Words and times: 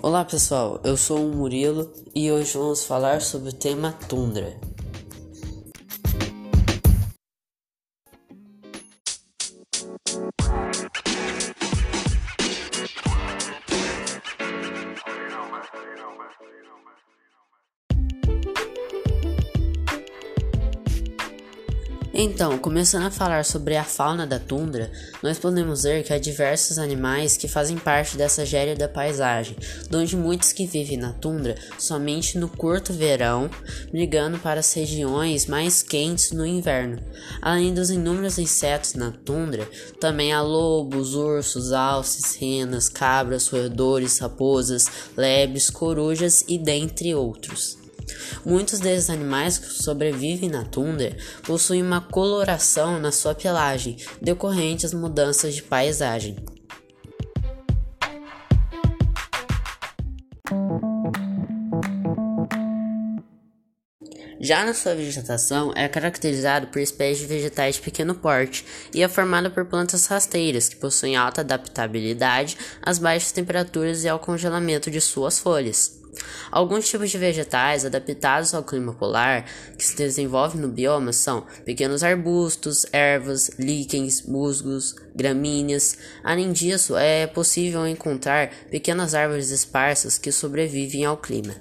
Olá 0.00 0.24
pessoal, 0.24 0.80
eu 0.84 0.96
sou 0.96 1.18
o 1.28 1.34
Murilo 1.34 1.90
e 2.14 2.30
hoje 2.30 2.56
vamos 2.56 2.84
falar 2.84 3.20
sobre 3.20 3.48
o 3.48 3.52
tema 3.52 3.92
tundra. 4.08 4.56
Então, 22.12 22.58
começando 22.58 23.04
a 23.04 23.10
falar 23.10 23.44
sobre 23.44 23.76
a 23.76 23.84
fauna 23.84 24.26
da 24.26 24.38
tundra, 24.38 24.90
nós 25.22 25.38
podemos 25.38 25.82
ver 25.82 26.02
que 26.02 26.12
há 26.12 26.18
diversos 26.18 26.78
animais 26.78 27.36
que 27.36 27.46
fazem 27.46 27.76
parte 27.76 28.16
dessa 28.16 28.46
gélida 28.46 28.88
paisagem, 28.88 29.54
onde 29.92 30.16
muitos 30.16 30.52
que 30.52 30.66
vivem 30.66 30.96
na 30.96 31.12
tundra 31.12 31.54
somente 31.78 32.38
no 32.38 32.48
curto 32.48 32.94
verão, 32.94 33.50
brigando 33.92 34.38
para 34.38 34.60
as 34.60 34.72
regiões 34.72 35.46
mais 35.46 35.82
quentes 35.82 36.32
no 36.32 36.46
inverno. 36.46 36.98
Além 37.42 37.74
dos 37.74 37.90
inúmeros 37.90 38.38
insetos 38.38 38.94
na 38.94 39.10
tundra, 39.10 39.68
também 40.00 40.32
há 40.32 40.40
lobos, 40.40 41.14
ursos, 41.14 41.72
alces, 41.72 42.34
renas, 42.36 42.88
cabras, 42.88 43.48
roedores, 43.48 44.18
raposas, 44.18 44.86
lebres, 45.14 45.68
corujas 45.68 46.42
e 46.48 46.56
dentre 46.56 47.14
outros. 47.14 47.87
Muitos 48.44 48.80
desses 48.80 49.10
animais 49.10 49.58
que 49.58 49.66
sobrevivem 49.66 50.48
na 50.48 50.64
tundra 50.64 51.16
possuem 51.44 51.82
uma 51.82 52.00
coloração 52.00 52.98
na 52.98 53.12
sua 53.12 53.34
pelagem 53.34 53.96
decorrente 54.20 54.86
às 54.86 54.94
mudanças 54.94 55.54
de 55.54 55.62
paisagem. 55.62 56.36
Já 64.40 64.64
na 64.64 64.72
sua 64.72 64.94
vegetação, 64.94 65.72
é 65.74 65.88
caracterizado 65.88 66.68
por 66.68 66.80
espécies 66.80 67.18
de 67.18 67.26
vegetais 67.26 67.74
de 67.74 67.82
pequeno 67.82 68.14
porte 68.14 68.64
e 68.94 69.02
é 69.02 69.08
formado 69.08 69.50
por 69.50 69.64
plantas 69.66 70.06
rasteiras 70.06 70.68
que 70.68 70.76
possuem 70.76 71.16
alta 71.16 71.40
adaptabilidade 71.40 72.56
às 72.80 72.98
baixas 72.98 73.32
temperaturas 73.32 74.04
e 74.04 74.08
ao 74.08 74.18
congelamento 74.18 74.90
de 74.90 75.00
suas 75.00 75.38
folhas. 75.40 75.98
Alguns 76.50 76.88
tipos 76.88 77.10
de 77.10 77.18
vegetais 77.18 77.84
adaptados 77.84 78.54
ao 78.54 78.62
clima 78.62 78.94
polar 78.94 79.44
que 79.76 79.84
se 79.84 79.96
desenvolvem 79.96 80.60
no 80.60 80.68
bioma 80.68 81.12
são 81.12 81.46
pequenos 81.64 82.02
arbustos, 82.02 82.86
ervas, 82.92 83.50
líquens, 83.58 84.22
musgos, 84.22 84.94
gramíneas. 85.14 85.98
Além 86.24 86.52
disso, 86.52 86.96
é 86.96 87.26
possível 87.26 87.86
encontrar 87.86 88.50
pequenas 88.70 89.14
árvores 89.14 89.50
esparsas 89.50 90.16
que 90.16 90.32
sobrevivem 90.32 91.04
ao 91.04 91.16
clima. 91.16 91.54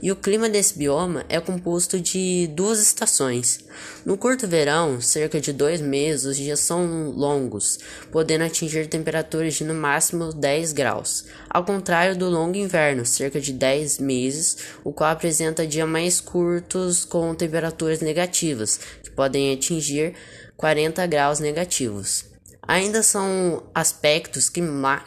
E 0.00 0.12
o 0.12 0.16
clima 0.16 0.48
desse 0.48 0.78
bioma 0.78 1.24
é 1.28 1.40
composto 1.40 2.00
de 2.00 2.48
duas 2.54 2.80
estações. 2.80 3.60
No 4.04 4.16
curto 4.16 4.46
verão, 4.46 5.00
cerca 5.00 5.40
de 5.40 5.52
dois 5.52 5.80
meses, 5.80 6.24
os 6.24 6.36
dias 6.36 6.60
são 6.60 7.10
longos, 7.10 7.78
podendo 8.10 8.44
atingir 8.44 8.86
temperaturas 8.86 9.54
de 9.54 9.64
no 9.64 9.74
máximo 9.74 10.32
10 10.32 10.72
graus, 10.72 11.24
ao 11.50 11.64
contrário 11.64 12.16
do 12.16 12.28
longo 12.28 12.56
inverno, 12.56 13.04
cerca 13.04 13.40
de 13.40 13.52
10 13.52 13.87
meses, 13.96 14.58
o 14.84 14.92
qual 14.92 15.10
apresenta 15.10 15.64
dias 15.66 15.88
mais 15.88 16.20
curtos 16.20 17.06
com 17.06 17.32
temperaturas 17.34 18.00
negativas, 18.00 18.80
que 19.02 19.10
podem 19.10 19.54
atingir 19.54 20.14
40 20.56 21.06
graus 21.06 21.38
negativos. 21.38 22.26
Ainda 22.60 23.02
são 23.02 23.70
aspectos 23.72 24.50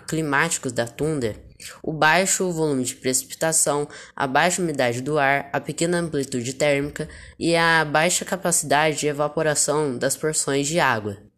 climáticos 0.08 0.72
da 0.72 0.88
tundra 0.88 1.36
o 1.82 1.94
baixo 1.94 2.52
volume 2.52 2.84
de 2.84 2.96
precipitação, 2.96 3.88
a 4.16 4.26
baixa 4.26 4.62
umidade 4.62 5.02
do 5.02 5.18
ar, 5.18 5.50
a 5.54 5.60
pequena 5.60 6.00
amplitude 6.00 6.54
térmica 6.54 7.08
e 7.38 7.56
a 7.56 7.86
baixa 7.86 8.26
capacidade 8.26 9.00
de 9.00 9.08
evaporação 9.08 9.98
das 9.98 10.16
porções 10.18 10.68
de 10.68 10.80
água. 10.80 11.31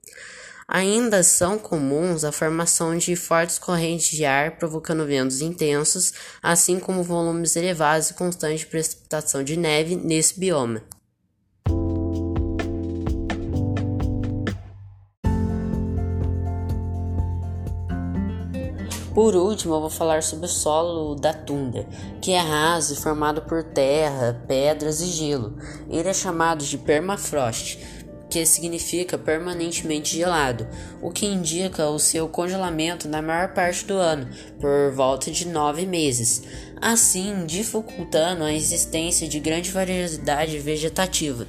Ainda 0.67 1.23
são 1.23 1.57
comuns 1.57 2.23
a 2.23 2.31
formação 2.31 2.97
de 2.97 3.15
fortes 3.15 3.59
correntes 3.59 4.15
de 4.15 4.25
ar 4.25 4.57
provocando 4.57 5.05
ventos 5.05 5.41
intensos, 5.41 6.13
assim 6.41 6.79
como 6.79 7.03
volumes 7.03 7.55
elevados 7.55 8.09
e 8.09 8.13
constantes 8.13 8.61
de 8.61 8.67
precipitação 8.67 9.43
de 9.43 9.57
neve 9.57 9.95
nesse 9.95 10.39
bioma. 10.39 10.81
Por 19.13 19.35
último, 19.35 19.75
eu 19.75 19.81
vou 19.81 19.91
falar 19.91 20.23
sobre 20.23 20.47
o 20.47 20.49
solo 20.49 21.13
da 21.13 21.31
tundra, 21.31 21.87
que 22.19 22.31
é 22.31 22.39
raso 22.39 22.93
e 22.93 22.97
formado 22.97 23.43
por 23.43 23.63
terra, 23.63 24.43
pedras 24.47 25.01
e 25.01 25.05
gelo. 25.05 25.55
Ele 25.87 26.09
é 26.09 26.13
chamado 26.13 26.63
de 26.65 26.79
permafrost, 26.79 27.77
que 28.33 28.43
significa 28.47 29.15
permanentemente 29.15 30.17
gelado, 30.17 30.67
o 30.99 31.11
que 31.11 31.23
indica 31.23 31.87
o 31.87 31.99
seu 31.99 32.27
congelamento 32.27 33.07
na 33.07 33.21
maior 33.21 33.53
parte 33.53 33.85
do 33.85 33.93
ano, 33.93 34.27
por 34.59 34.91
volta 34.91 35.29
de 35.29 35.47
nove 35.47 35.85
meses, 35.85 36.41
assim 36.81 37.45
dificultando 37.45 38.43
a 38.43 38.51
existência 38.51 39.27
de 39.27 39.39
grande 39.39 39.69
variedade 39.69 40.57
vegetativa. 40.57 41.45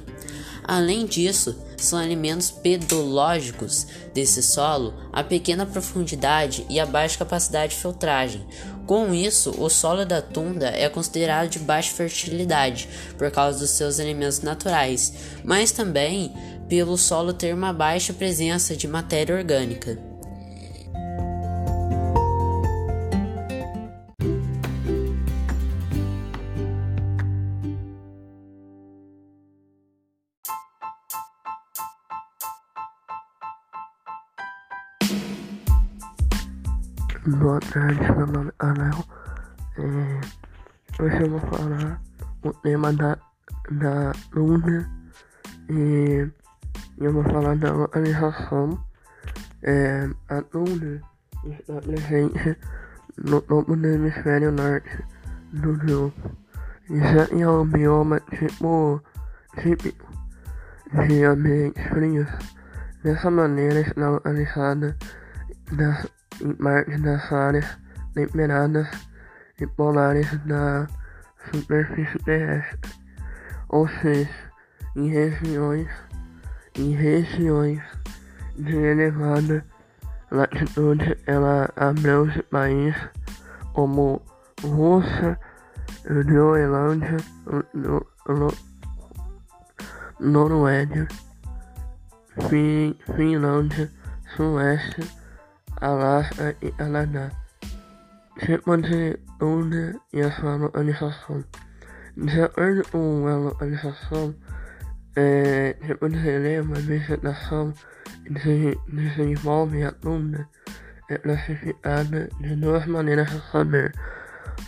Além 0.63 1.07
disso, 1.07 1.55
são 1.75 1.97
alimentos 1.97 2.51
pedológicos 2.51 3.87
desse 4.13 4.41
solo 4.41 4.93
a 5.11 5.23
pequena 5.23 5.65
profundidade 5.65 6.65
e 6.69 6.79
a 6.79 6.85
baixa 6.85 7.17
capacidade 7.17 7.73
de 7.73 7.81
filtragem. 7.81 8.45
Com 8.85 9.13
isso, 9.13 9.55
o 9.59 9.69
solo 9.69 10.05
da 10.05 10.21
tundra 10.21 10.69
é 10.69 10.87
considerado 10.87 11.49
de 11.49 11.59
baixa 11.59 11.91
fertilidade 11.91 12.87
por 13.17 13.31
causa 13.31 13.59
dos 13.59 13.71
seus 13.71 13.97
elementos 13.97 14.41
naturais, 14.41 15.13
mas 15.43 15.71
também 15.71 16.31
pelo 16.67 16.97
solo 16.97 17.33
ter 17.33 17.53
uma 17.53 17.71
baixa 17.71 18.13
presença 18.13 18.75
de 18.75 18.87
matéria 18.87 19.35
orgânica. 19.35 19.97
Boa 37.27 37.59
tarde, 37.59 38.01
meu 38.17 38.27
nome 38.27 38.51
é 38.51 38.65
Anel. 38.65 39.03
É, 39.77 41.03
hoje 41.03 41.21
eu 41.21 41.29
vou 41.31 41.39
falar 41.39 42.01
o 42.43 42.53
tema 42.53 42.93
da, 42.93 43.17
da 43.71 44.11
Luna 44.31 44.89
e 45.69 46.27
eu 46.99 47.13
vou 47.13 47.23
falar 47.23 47.55
da 47.57 47.71
localização. 47.73 48.83
É, 49.63 50.07
a 50.29 50.43
Luna 50.53 51.01
está 51.43 51.81
presente 51.81 52.57
no 53.17 53.41
topo 53.41 53.75
do 53.75 53.87
hemisfério 53.87 54.51
norte 54.51 55.03
do. 55.53 56.13
Isso 56.89 57.33
é 57.39 57.49
um 57.49 57.65
bioma 57.65 58.19
tipo 58.37 59.01
típico 59.61 60.05
de 61.07 61.23
ambientes 61.23 61.83
frios. 61.87 62.29
Dessa 63.03 63.31
maneira 63.31 63.81
está 63.81 64.09
localizada 64.09 64.95
das 65.71 66.07
em 66.41 66.53
partes 66.53 67.01
das 67.01 67.31
áreas 67.31 67.77
temperadas 68.13 68.87
e 69.59 69.67
polares 69.67 70.27
da 70.45 70.87
superfície 71.51 72.17
terrestre, 72.19 72.91
ou 73.69 73.87
seja, 73.87 74.29
em 74.95 75.09
regiões, 75.09 75.87
em 76.77 76.91
regiões 76.91 77.81
de 78.57 78.75
elevada 78.75 79.65
latitude 80.31 81.17
ela 81.25 81.69
abrange 81.75 82.41
países 82.43 83.09
como 83.73 84.21
Rússia, 84.61 85.39
Groenlândia, 86.05 87.17
Noruega, 90.19 91.07
Finlândia, 93.15 93.91
Suécia, 94.35 95.03
Alaska 95.81 96.55
e 96.61 96.71
Canadá. 96.71 97.31
Chama-se 98.45 99.19
Luna 99.39 99.99
e 100.13 100.21
a 100.21 100.31
sua 100.31 100.55
localização. 100.55 101.43
De 102.17 102.41
acordo 102.41 102.81
com 102.91 103.27
a 103.27 103.35
localização, 103.35 104.33
é, 105.15 105.73
tipo 105.85 106.09
de 106.09 106.17
releva, 106.17 106.73
vegetação 106.75 107.73
que 108.25 108.77
desenvolve 108.87 109.83
a 109.83 109.91
tundra 109.91 110.47
é 111.09 111.17
classificada 111.17 112.29
de 112.39 112.55
duas 112.55 112.85
maneiras 112.85 113.31
a 113.33 113.39
saber. 113.51 113.93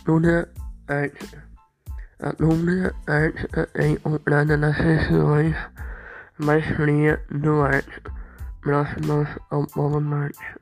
Tundra 0.05 0.47
ártica. 0.87 1.43
A 2.19 2.31
tundra 2.33 2.93
ártica 3.07 3.69
é 3.73 3.87
encontrada 3.87 4.55
nas 4.57 4.75
regiões 4.77 5.55
mais 6.37 6.65
frias 6.65 7.19
do 7.31 7.61
Ártico, 7.61 8.11
próximas 8.61 9.27
ao 9.49 9.65
Polo 9.67 9.99
Norte. 9.99 10.57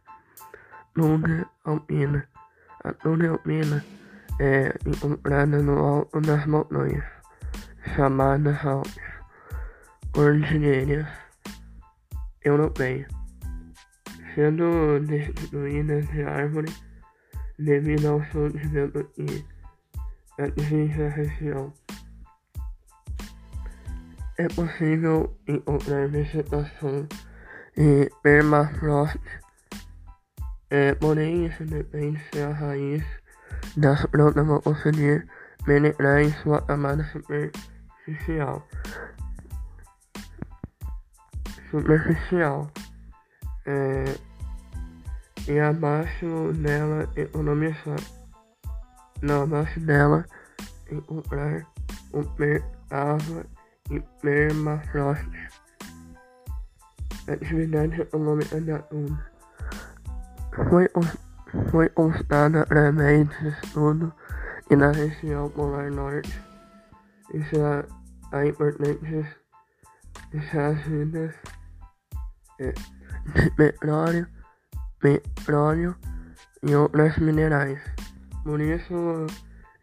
Luna 10.15 10.47
alpina. 10.47 11.07
A 11.07 11.75
luna 11.75 11.75
alpina 11.75 11.75
encontrada 11.75 11.75
no 11.75 11.83
alto 11.83 11.83
das 11.83 11.88
montanhas, 11.88 11.88
chamada 11.88 11.88
Alpes 11.88 11.89
Cordilheiras 11.91 12.06
Europeias, 12.45 13.07
sendo 14.33 15.00
destituídas 15.01 16.07
de 16.09 16.23
árvores 16.23 16.83
devido 17.59 18.07
ao 18.07 18.23
surgimento 18.31 19.09
e 19.17 19.45
atingir 20.39 21.01
a 21.01 21.09
região. 21.09 21.73
É 24.38 24.47
possível 24.47 25.38
encontrar 25.47 26.07
vegetação 26.07 27.07
e 27.77 28.09
permafrost, 28.23 29.19
é, 30.69 30.94
porém 30.95 31.45
isso 31.45 31.65
depende 31.65 32.21
se 32.31 32.41
a 32.41 32.51
raiz 32.53 33.03
das 33.75 34.06
plantas 34.06 34.45
vão 34.45 34.62
conseguir 34.62 35.27
penetrar 35.65 36.21
em 36.21 36.31
sua 36.41 36.62
camada 36.62 37.03
superficial. 37.06 38.67
Superficial. 41.71 42.71
É, 43.65 44.03
e 45.47 45.59
abaixo 45.59 46.53
dela 46.53 47.09
economizar. 47.15 48.00
Não, 49.21 49.44
abaixo 49.44 49.79
dela 49.79 50.25
encontrar 50.91 51.65
o 52.13 52.21
água 52.89 53.45
e 53.89 54.00
permafrost. 54.21 55.29
Atividade 57.27 58.01
econômica 58.01 58.62
da 58.62 58.79
Tuna. 58.79 59.25
Foi, 60.69 60.88
foi 61.71 61.89
constada 61.89 62.62
através 62.62 63.27
de 63.29 63.47
estudo 63.50 64.13
que 64.67 64.75
na 64.75 64.91
região 64.91 65.50
polar 65.50 65.91
norte 65.91 66.41
isso 67.33 67.56
há 68.31 68.45
importantes 68.45 69.25
jazidas 70.33 71.33
de 71.33 71.54
petróleo, 73.55 74.27
petróleo 74.99 75.95
e 76.63 76.75
outros 76.75 77.17
minerais. 77.17 77.79
Por 78.43 78.61
isso, 78.61 79.27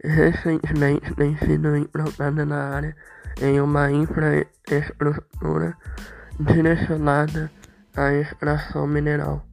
recentemente 0.02 1.14
tem 1.14 1.36
sido 1.38 1.76
implantada 1.76 2.44
na 2.44 2.74
área 2.74 2.96
em 3.40 3.60
uma 3.60 3.90
infraestrutura 3.90 5.76
direcionada 6.38 7.50
à 7.96 8.12
extração 8.12 8.86
mineral. 8.86 9.44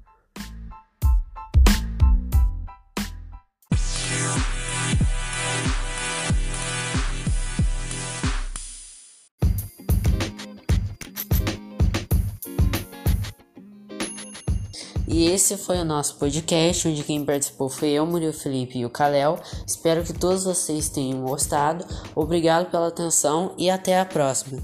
E 15.19 15.25
esse 15.25 15.57
foi 15.57 15.77
o 15.79 15.83
nosso 15.83 16.15
podcast, 16.15 16.87
onde 16.87 17.03
quem 17.03 17.25
participou 17.25 17.67
foi 17.67 17.89
eu, 17.89 18.05
Murilo 18.05 18.31
Felipe 18.31 18.79
e 18.79 18.85
o 18.85 18.89
Kalel. 18.89 19.37
Espero 19.67 20.01
que 20.01 20.13
todos 20.13 20.45
vocês 20.45 20.87
tenham 20.87 21.25
gostado. 21.25 21.85
Obrigado 22.15 22.71
pela 22.71 22.87
atenção 22.87 23.53
e 23.57 23.69
até 23.69 23.99
a 23.99 24.05
próxima. 24.05 24.63